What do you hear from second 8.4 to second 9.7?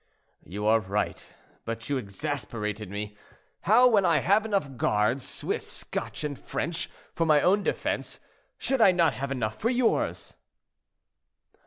should I not have enough for